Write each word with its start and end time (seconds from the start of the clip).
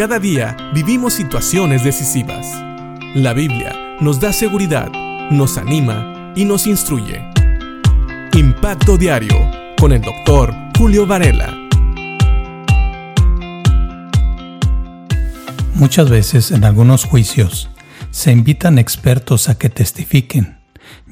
Cada 0.00 0.18
día 0.18 0.56
vivimos 0.72 1.12
situaciones 1.12 1.84
decisivas. 1.84 2.46
La 3.14 3.34
Biblia 3.34 3.98
nos 4.00 4.18
da 4.18 4.32
seguridad, 4.32 4.90
nos 5.30 5.58
anima 5.58 6.32
y 6.34 6.46
nos 6.46 6.66
instruye. 6.66 7.22
Impacto 8.32 8.96
Diario 8.96 9.36
con 9.78 9.92
el 9.92 10.00
doctor 10.00 10.54
Julio 10.78 11.06
Varela. 11.06 11.54
Muchas 15.74 16.08
veces 16.08 16.50
en 16.50 16.64
algunos 16.64 17.04
juicios 17.04 17.68
se 18.10 18.32
invitan 18.32 18.78
expertos 18.78 19.50
a 19.50 19.58
que 19.58 19.68
testifiquen, 19.68 20.60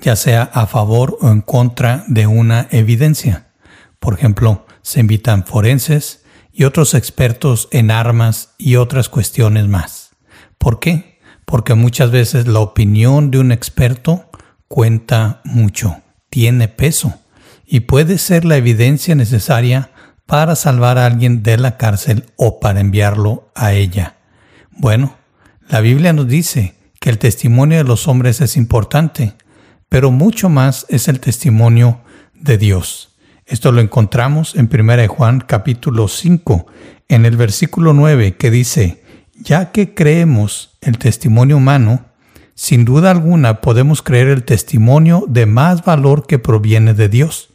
ya 0.00 0.16
sea 0.16 0.44
a 0.44 0.66
favor 0.66 1.18
o 1.20 1.28
en 1.28 1.42
contra 1.42 2.04
de 2.08 2.26
una 2.26 2.68
evidencia. 2.70 3.48
Por 3.98 4.14
ejemplo, 4.14 4.64
se 4.80 5.00
invitan 5.00 5.44
forenses 5.44 6.17
y 6.58 6.64
otros 6.64 6.94
expertos 6.94 7.68
en 7.70 7.92
armas 7.92 8.56
y 8.58 8.74
otras 8.74 9.08
cuestiones 9.08 9.68
más. 9.68 10.16
¿Por 10.58 10.80
qué? 10.80 11.20
Porque 11.44 11.74
muchas 11.74 12.10
veces 12.10 12.48
la 12.48 12.58
opinión 12.58 13.30
de 13.30 13.38
un 13.38 13.52
experto 13.52 14.28
cuenta 14.66 15.40
mucho, 15.44 16.02
tiene 16.30 16.66
peso 16.66 17.14
y 17.64 17.80
puede 17.80 18.18
ser 18.18 18.44
la 18.44 18.56
evidencia 18.56 19.14
necesaria 19.14 19.92
para 20.26 20.56
salvar 20.56 20.98
a 20.98 21.06
alguien 21.06 21.44
de 21.44 21.58
la 21.58 21.76
cárcel 21.76 22.24
o 22.34 22.58
para 22.58 22.80
enviarlo 22.80 23.52
a 23.54 23.72
ella. 23.72 24.16
Bueno, 24.72 25.16
la 25.68 25.80
Biblia 25.80 26.12
nos 26.12 26.26
dice 26.26 26.74
que 26.98 27.10
el 27.10 27.18
testimonio 27.18 27.78
de 27.78 27.84
los 27.84 28.08
hombres 28.08 28.40
es 28.40 28.56
importante, 28.56 29.34
pero 29.88 30.10
mucho 30.10 30.48
más 30.48 30.86
es 30.88 31.06
el 31.06 31.20
testimonio 31.20 32.00
de 32.34 32.58
Dios. 32.58 33.16
Esto 33.48 33.72
lo 33.72 33.80
encontramos 33.80 34.54
en 34.56 34.68
1 34.70 35.08
Juan 35.08 35.40
capítulo 35.40 36.08
5, 36.08 36.66
en 37.08 37.24
el 37.24 37.38
versículo 37.38 37.94
9, 37.94 38.36
que 38.36 38.50
dice, 38.50 39.02
ya 39.40 39.72
que 39.72 39.94
creemos 39.94 40.76
el 40.82 40.98
testimonio 40.98 41.56
humano, 41.56 42.04
sin 42.54 42.84
duda 42.84 43.10
alguna 43.10 43.62
podemos 43.62 44.02
creer 44.02 44.28
el 44.28 44.44
testimonio 44.44 45.24
de 45.28 45.46
más 45.46 45.82
valor 45.82 46.26
que 46.26 46.38
proviene 46.38 46.92
de 46.92 47.08
Dios. 47.08 47.54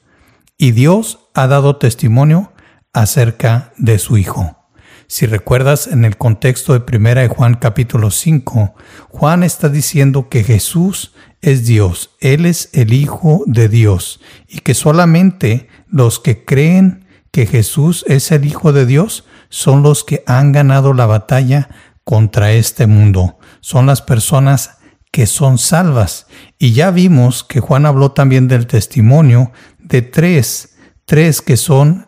Y 0.58 0.72
Dios 0.72 1.20
ha 1.36 1.46
dado 1.46 1.76
testimonio 1.76 2.54
acerca 2.92 3.72
de 3.78 4.00
su 4.00 4.18
Hijo. 4.18 4.63
Si 5.08 5.26
recuerdas 5.26 5.88
en 5.88 6.06
el 6.06 6.18
contexto 6.18 6.78
de 6.78 6.98
1 6.98 7.30
Juan 7.30 7.56
capítulo 7.56 8.12
5, 8.12 8.76
Juan 9.10 9.44
está 9.44 9.70
diciendo 9.70 10.30
que 10.30 10.44
Jesús 10.44 11.14
es 11.42 11.66
Dios, 11.66 12.12
Él 12.20 12.46
es 12.46 12.70
el 12.74 12.94
Hijo 12.94 13.44
de 13.46 13.70
Dios 13.70 14.22
y 14.48 14.60
que 14.60 14.74
solamente 14.74 15.68
los 15.88 16.20
que 16.20 16.46
creen 16.46 17.06
que 17.32 17.46
Jesús 17.46 18.06
es 18.08 18.32
el 18.32 18.46
Hijo 18.46 18.72
de 18.74 18.86
Dios 18.86 19.26
son 19.50 19.84
los 19.84 20.04
que 20.04 20.24
han 20.26 20.52
ganado 20.52 20.94
la 20.94 21.06
batalla 21.06 21.70
contra 22.04 22.52
este 22.52 22.88
mundo, 22.88 23.38
son 23.60 23.86
las 23.86 24.02
personas 24.02 24.78
que 25.12 25.28
son 25.28 25.58
salvas. 25.58 26.28
Y 26.58 26.74
ya 26.74 26.92
vimos 26.92 27.44
que 27.44 27.60
Juan 27.60 27.86
habló 27.86 28.12
también 28.14 28.48
del 28.48 28.66
testimonio 28.66 29.52
de 29.80 30.02
tres, 30.02 30.76
tres 31.06 31.42
que 31.42 31.56
son 31.56 32.08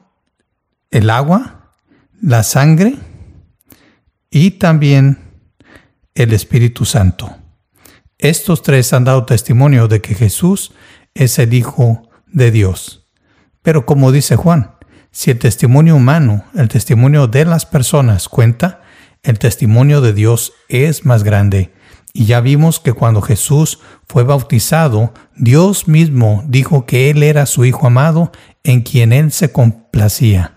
el 0.91 1.09
agua, 1.09 1.64
la 2.21 2.43
sangre 2.43 2.95
y 4.29 4.51
también 4.51 5.19
el 6.13 6.33
Espíritu 6.33 6.85
Santo. 6.85 7.35
Estos 8.17 8.63
tres 8.63 8.93
han 8.93 9.03
dado 9.03 9.25
testimonio 9.25 9.87
de 9.87 10.01
que 10.01 10.15
Jesús 10.15 10.71
es 11.13 11.37
el 11.39 11.53
Hijo 11.53 12.09
de 12.27 12.51
Dios. 12.51 13.07
Pero 13.61 13.85
como 13.85 14.11
dice 14.11 14.35
Juan, 14.35 14.71
si 15.11 15.31
el 15.31 15.39
testimonio 15.39 15.95
humano, 15.95 16.43
el 16.55 16.67
testimonio 16.67 17.27
de 17.27 17.45
las 17.45 17.65
personas 17.65 18.29
cuenta, 18.29 18.81
el 19.23 19.39
testimonio 19.39 20.01
de 20.01 20.13
Dios 20.13 20.53
es 20.69 21.05
más 21.05 21.23
grande. 21.23 21.73
Y 22.13 22.25
ya 22.25 22.41
vimos 22.41 22.79
que 22.79 22.93
cuando 22.93 23.21
Jesús 23.21 23.79
fue 24.07 24.23
bautizado, 24.23 25.13
Dios 25.35 25.87
mismo 25.87 26.43
dijo 26.47 26.85
que 26.85 27.09
Él 27.09 27.23
era 27.23 27.45
su 27.45 27.65
Hijo 27.65 27.87
amado 27.87 28.31
en 28.63 28.81
quien 28.81 29.11
Él 29.11 29.31
se 29.31 29.51
complacía. 29.51 30.54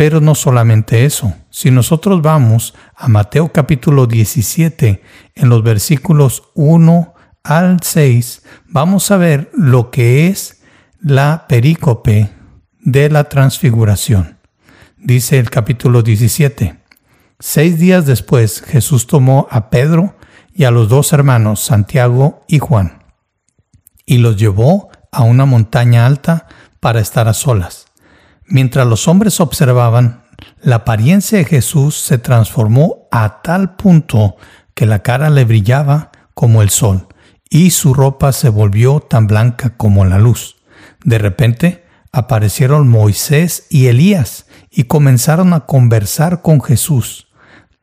Pero 0.00 0.22
no 0.22 0.34
solamente 0.34 1.04
eso. 1.04 1.34
Si 1.50 1.70
nosotros 1.70 2.22
vamos 2.22 2.72
a 2.96 3.06
Mateo 3.08 3.52
capítulo 3.52 4.06
17, 4.06 5.02
en 5.34 5.48
los 5.50 5.62
versículos 5.62 6.44
1 6.54 7.14
al 7.44 7.80
6, 7.82 8.42
vamos 8.66 9.10
a 9.10 9.18
ver 9.18 9.50
lo 9.52 9.90
que 9.90 10.28
es 10.28 10.62
la 11.02 11.44
perícope 11.50 12.30
de 12.78 13.10
la 13.10 13.24
transfiguración. 13.24 14.38
Dice 14.96 15.38
el 15.38 15.50
capítulo 15.50 16.00
17. 16.02 16.80
Seis 17.38 17.78
días 17.78 18.06
después 18.06 18.62
Jesús 18.62 19.06
tomó 19.06 19.48
a 19.50 19.68
Pedro 19.68 20.16
y 20.54 20.64
a 20.64 20.70
los 20.70 20.88
dos 20.88 21.12
hermanos, 21.12 21.60
Santiago 21.60 22.40
y 22.48 22.58
Juan, 22.58 23.02
y 24.06 24.16
los 24.16 24.38
llevó 24.38 24.88
a 25.12 25.24
una 25.24 25.44
montaña 25.44 26.06
alta 26.06 26.46
para 26.80 27.00
estar 27.00 27.28
a 27.28 27.34
solas. 27.34 27.89
Mientras 28.52 28.84
los 28.84 29.06
hombres 29.06 29.38
observaban, 29.38 30.24
la 30.60 30.76
apariencia 30.76 31.38
de 31.38 31.44
Jesús 31.44 31.96
se 31.96 32.18
transformó 32.18 33.06
a 33.12 33.42
tal 33.42 33.76
punto 33.76 34.34
que 34.74 34.86
la 34.86 35.04
cara 35.04 35.30
le 35.30 35.44
brillaba 35.44 36.10
como 36.34 36.60
el 36.60 36.70
sol 36.70 37.06
y 37.48 37.70
su 37.70 37.94
ropa 37.94 38.32
se 38.32 38.48
volvió 38.48 38.98
tan 38.98 39.28
blanca 39.28 39.76
como 39.76 40.04
la 40.04 40.18
luz. 40.18 40.56
De 41.04 41.18
repente 41.18 41.84
aparecieron 42.10 42.88
Moisés 42.88 43.66
y 43.70 43.86
Elías 43.86 44.46
y 44.68 44.84
comenzaron 44.84 45.52
a 45.52 45.60
conversar 45.60 46.42
con 46.42 46.60
Jesús. 46.60 47.28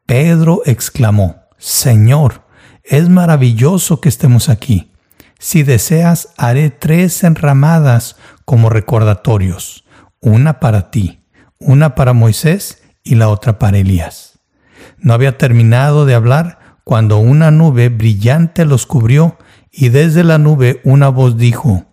Pedro 0.05 0.63
exclamó, 0.65 1.43
Señor, 1.57 2.43
es 2.83 3.07
maravilloso 3.07 4.01
que 4.01 4.09
estemos 4.09 4.49
aquí. 4.49 4.91
Si 5.39 5.63
deseas, 5.63 6.27
haré 6.35 6.71
tres 6.71 7.23
enramadas 7.23 8.17
como 8.43 8.69
recordatorios 8.69 9.85
una 10.27 10.59
para 10.59 10.91
ti, 10.91 11.21
una 11.59 11.95
para 11.95 12.13
Moisés 12.13 12.83
y 13.03 13.15
la 13.15 13.29
otra 13.29 13.57
para 13.59 13.77
Elías. 13.77 14.39
No 14.99 15.13
había 15.13 15.37
terminado 15.37 16.05
de 16.05 16.15
hablar 16.15 16.79
cuando 16.83 17.17
una 17.17 17.51
nube 17.51 17.89
brillante 17.89 18.65
los 18.65 18.85
cubrió 18.85 19.37
y 19.71 19.89
desde 19.89 20.23
la 20.23 20.37
nube 20.37 20.81
una 20.83 21.09
voz 21.09 21.37
dijo, 21.37 21.85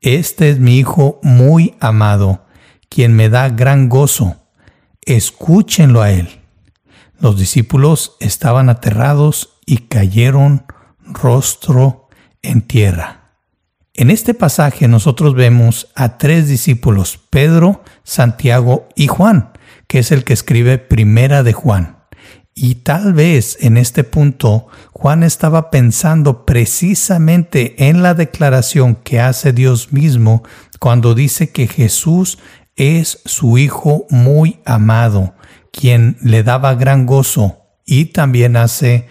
Este 0.00 0.50
es 0.50 0.58
mi 0.58 0.78
Hijo 0.78 1.20
muy 1.22 1.74
amado, 1.80 2.46
quien 2.88 3.14
me 3.14 3.28
da 3.28 3.48
gran 3.48 3.88
gozo. 3.88 4.36
Escúchenlo 5.02 6.00
a 6.02 6.10
él. 6.10 6.28
Los 7.18 7.38
discípulos 7.38 8.16
estaban 8.20 8.68
aterrados 8.68 9.58
y 9.66 9.78
cayeron 9.88 10.64
rostro 11.04 12.08
en 12.42 12.62
tierra. 12.62 13.23
En 13.96 14.10
este 14.10 14.34
pasaje 14.34 14.88
nosotros 14.88 15.34
vemos 15.34 15.86
a 15.94 16.18
tres 16.18 16.48
discípulos, 16.48 17.20
Pedro, 17.30 17.84
Santiago 18.02 18.88
y 18.96 19.06
Juan, 19.06 19.52
que 19.86 20.00
es 20.00 20.10
el 20.10 20.24
que 20.24 20.32
escribe 20.32 20.78
Primera 20.78 21.44
de 21.44 21.52
Juan. 21.52 21.98
Y 22.56 22.76
tal 22.76 23.12
vez 23.12 23.56
en 23.60 23.76
este 23.76 24.02
punto 24.02 24.66
Juan 24.92 25.22
estaba 25.22 25.70
pensando 25.70 26.44
precisamente 26.44 27.88
en 27.88 28.02
la 28.02 28.14
declaración 28.14 28.96
que 28.96 29.20
hace 29.20 29.52
Dios 29.52 29.92
mismo 29.92 30.42
cuando 30.80 31.14
dice 31.14 31.50
que 31.50 31.68
Jesús 31.68 32.38
es 32.74 33.20
su 33.24 33.58
Hijo 33.58 34.06
muy 34.10 34.58
amado, 34.64 35.34
quien 35.70 36.16
le 36.20 36.42
daba 36.42 36.74
gran 36.74 37.06
gozo 37.06 37.58
y 37.86 38.06
también 38.06 38.56
hace 38.56 39.06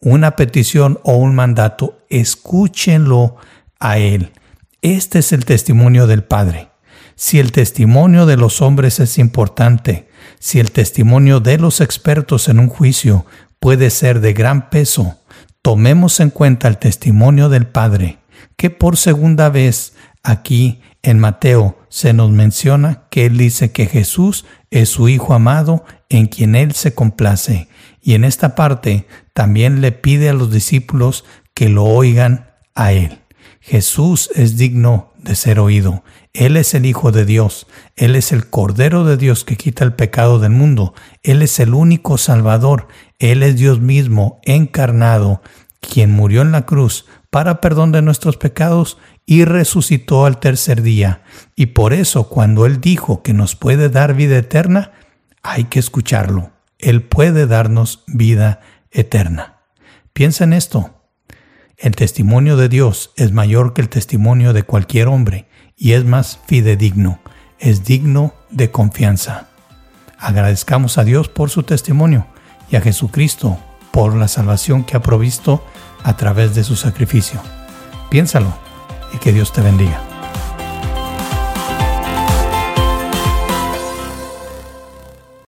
una 0.00 0.34
petición 0.34 0.98
o 1.04 1.18
un 1.18 1.36
mandato, 1.36 1.98
escúchenlo 2.10 3.36
a 3.84 3.98
Él. 3.98 4.32
Este 4.80 5.18
es 5.18 5.32
el 5.32 5.44
testimonio 5.44 6.06
del 6.06 6.24
Padre. 6.24 6.70
Si 7.16 7.38
el 7.38 7.52
testimonio 7.52 8.24
de 8.24 8.38
los 8.38 8.62
hombres 8.62 8.98
es 8.98 9.18
importante, 9.18 10.08
si 10.40 10.58
el 10.58 10.72
testimonio 10.72 11.38
de 11.38 11.58
los 11.58 11.82
expertos 11.82 12.48
en 12.48 12.58
un 12.58 12.68
juicio 12.68 13.26
puede 13.60 13.90
ser 13.90 14.20
de 14.20 14.32
gran 14.32 14.70
peso, 14.70 15.18
tomemos 15.60 16.18
en 16.20 16.30
cuenta 16.30 16.66
el 16.66 16.78
testimonio 16.78 17.50
del 17.50 17.66
Padre, 17.66 18.18
que 18.56 18.70
por 18.70 18.96
segunda 18.96 19.50
vez 19.50 19.92
aquí 20.22 20.80
en 21.02 21.20
Mateo 21.20 21.78
se 21.90 22.14
nos 22.14 22.30
menciona 22.30 23.04
que 23.10 23.26
Él 23.26 23.36
dice 23.36 23.70
que 23.70 23.86
Jesús 23.86 24.46
es 24.70 24.88
su 24.88 25.10
Hijo 25.10 25.34
amado 25.34 25.84
en 26.08 26.26
quien 26.26 26.56
Él 26.56 26.72
se 26.72 26.94
complace. 26.94 27.68
Y 28.00 28.14
en 28.14 28.24
esta 28.24 28.54
parte 28.54 29.06
también 29.34 29.82
le 29.82 29.92
pide 29.92 30.30
a 30.30 30.34
los 30.34 30.50
discípulos 30.50 31.26
que 31.52 31.68
lo 31.68 31.84
oigan 31.84 32.50
a 32.74 32.92
Él. 32.92 33.23
Jesús 33.66 34.28
es 34.34 34.58
digno 34.58 35.14
de 35.16 35.34
ser 35.34 35.58
oído. 35.58 36.04
Él 36.34 36.58
es 36.58 36.74
el 36.74 36.84
Hijo 36.84 37.12
de 37.12 37.24
Dios. 37.24 37.66
Él 37.96 38.14
es 38.14 38.30
el 38.30 38.50
Cordero 38.50 39.04
de 39.04 39.16
Dios 39.16 39.42
que 39.44 39.56
quita 39.56 39.84
el 39.84 39.94
pecado 39.94 40.38
del 40.38 40.52
mundo. 40.52 40.92
Él 41.22 41.40
es 41.40 41.58
el 41.60 41.72
único 41.72 42.18
Salvador. 42.18 42.88
Él 43.18 43.42
es 43.42 43.56
Dios 43.56 43.80
mismo 43.80 44.38
encarnado, 44.42 45.40
quien 45.80 46.10
murió 46.10 46.42
en 46.42 46.52
la 46.52 46.66
cruz 46.66 47.06
para 47.30 47.62
perdón 47.62 47.90
de 47.90 48.02
nuestros 48.02 48.36
pecados 48.36 48.98
y 49.24 49.46
resucitó 49.46 50.26
al 50.26 50.40
tercer 50.40 50.82
día. 50.82 51.22
Y 51.56 51.66
por 51.66 51.94
eso 51.94 52.28
cuando 52.28 52.66
Él 52.66 52.82
dijo 52.82 53.22
que 53.22 53.32
nos 53.32 53.56
puede 53.56 53.88
dar 53.88 54.12
vida 54.12 54.36
eterna, 54.36 54.92
hay 55.42 55.64
que 55.64 55.78
escucharlo. 55.78 56.50
Él 56.78 57.02
puede 57.02 57.46
darnos 57.46 58.04
vida 58.08 58.60
eterna. 58.90 59.60
Piensa 60.12 60.44
en 60.44 60.52
esto. 60.52 61.03
El 61.84 61.96
testimonio 61.96 62.56
de 62.56 62.70
Dios 62.70 63.10
es 63.14 63.32
mayor 63.32 63.74
que 63.74 63.82
el 63.82 63.90
testimonio 63.90 64.54
de 64.54 64.62
cualquier 64.62 65.06
hombre 65.06 65.46
y 65.76 65.92
es 65.92 66.06
más 66.06 66.40
fidedigno, 66.46 67.20
es 67.58 67.84
digno 67.84 68.32
de 68.48 68.70
confianza. 68.70 69.48
Agradezcamos 70.18 70.96
a 70.96 71.04
Dios 71.04 71.28
por 71.28 71.50
su 71.50 71.62
testimonio 71.62 72.26
y 72.70 72.76
a 72.76 72.80
Jesucristo 72.80 73.58
por 73.90 74.16
la 74.16 74.28
salvación 74.28 74.84
que 74.84 74.96
ha 74.96 75.02
provisto 75.02 75.62
a 76.04 76.16
través 76.16 76.54
de 76.54 76.64
su 76.64 76.74
sacrificio. 76.74 77.42
Piénsalo 78.08 78.56
y 79.12 79.18
que 79.18 79.34
Dios 79.34 79.52
te 79.52 79.60
bendiga. 79.60 80.13